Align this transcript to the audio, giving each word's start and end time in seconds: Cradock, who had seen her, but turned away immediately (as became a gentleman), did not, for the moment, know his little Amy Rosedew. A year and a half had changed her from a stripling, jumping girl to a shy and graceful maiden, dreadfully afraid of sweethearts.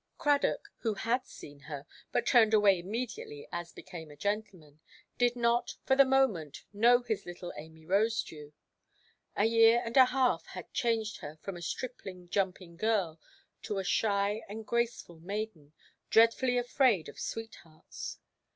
Cradock, 0.17 0.71
who 0.79 0.95
had 0.95 1.27
seen 1.27 1.59
her, 1.59 1.85
but 2.11 2.25
turned 2.25 2.55
away 2.55 2.79
immediately 2.79 3.47
(as 3.51 3.71
became 3.71 4.09
a 4.09 4.15
gentleman), 4.15 4.79
did 5.19 5.35
not, 5.35 5.75
for 5.83 5.95
the 5.95 6.03
moment, 6.05 6.63
know 6.73 7.03
his 7.03 7.27
little 7.27 7.53
Amy 7.55 7.85
Rosedew. 7.85 8.51
A 9.35 9.45
year 9.45 9.79
and 9.85 9.95
a 9.97 10.05
half 10.05 10.47
had 10.47 10.73
changed 10.73 11.17
her 11.17 11.37
from 11.43 11.55
a 11.55 11.61
stripling, 11.61 12.29
jumping 12.29 12.77
girl 12.77 13.19
to 13.61 13.77
a 13.77 13.83
shy 13.83 14.41
and 14.49 14.65
graceful 14.65 15.19
maiden, 15.19 15.71
dreadfully 16.09 16.57
afraid 16.57 17.07
of 17.07 17.19
sweethearts. 17.19 18.17